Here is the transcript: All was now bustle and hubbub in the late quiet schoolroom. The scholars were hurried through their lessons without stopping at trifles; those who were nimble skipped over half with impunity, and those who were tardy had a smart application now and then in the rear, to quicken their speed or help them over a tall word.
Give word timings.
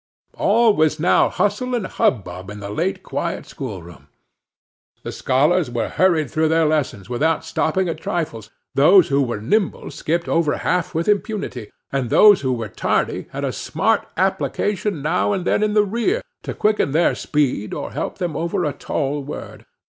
All 0.33 0.73
was 0.75 0.99
now 0.99 1.29
bustle 1.29 1.75
and 1.75 1.85
hubbub 1.85 2.49
in 2.49 2.59
the 2.59 2.71
late 2.71 3.03
quiet 3.03 3.45
schoolroom. 3.45 4.07
The 5.03 5.11
scholars 5.11 5.69
were 5.69 5.89
hurried 5.89 6.31
through 6.31 6.47
their 6.47 6.65
lessons 6.65 7.07
without 7.07 7.45
stopping 7.45 7.87
at 7.87 8.01
trifles; 8.01 8.49
those 8.73 9.09
who 9.09 9.21
were 9.21 9.39
nimble 9.39 9.91
skipped 9.91 10.27
over 10.27 10.57
half 10.57 10.95
with 10.95 11.07
impunity, 11.07 11.69
and 11.91 12.09
those 12.09 12.41
who 12.41 12.51
were 12.53 12.67
tardy 12.67 13.27
had 13.29 13.45
a 13.45 13.53
smart 13.53 14.07
application 14.17 15.03
now 15.03 15.33
and 15.33 15.45
then 15.45 15.61
in 15.61 15.75
the 15.75 15.85
rear, 15.85 16.23
to 16.41 16.55
quicken 16.55 16.93
their 16.93 17.13
speed 17.13 17.71
or 17.71 17.91
help 17.91 18.17
them 18.17 18.35
over 18.35 18.65
a 18.65 18.73
tall 18.73 19.21
word. 19.23 19.67